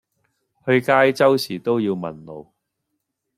[0.65, 2.47] 去街周時都要問路